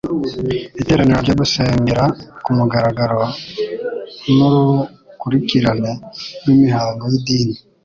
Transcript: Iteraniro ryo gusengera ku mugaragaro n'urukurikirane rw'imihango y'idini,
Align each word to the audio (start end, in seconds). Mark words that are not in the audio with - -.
Iteraniro 0.81 1.19
ryo 1.25 1.35
gusengera 1.41 2.03
ku 2.43 2.49
mugaragaro 2.57 3.21
n'urukurikirane 4.35 5.91
rw'imihango 6.39 7.03
y'idini, 7.11 7.55